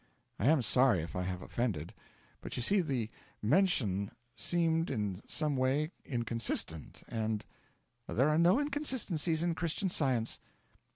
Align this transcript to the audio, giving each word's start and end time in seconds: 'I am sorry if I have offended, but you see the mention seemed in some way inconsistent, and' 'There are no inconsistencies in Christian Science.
'I 0.39 0.45
am 0.47 0.61
sorry 0.63 1.01
if 1.03 1.15
I 1.15 1.21
have 1.21 1.43
offended, 1.43 1.93
but 2.41 2.57
you 2.57 2.63
see 2.63 2.81
the 2.81 3.07
mention 3.39 4.09
seemed 4.35 4.89
in 4.89 5.21
some 5.27 5.55
way 5.55 5.91
inconsistent, 6.03 7.03
and' 7.07 7.45
'There 8.07 8.29
are 8.29 8.39
no 8.39 8.59
inconsistencies 8.59 9.43
in 9.43 9.53
Christian 9.53 9.89
Science. 9.89 10.39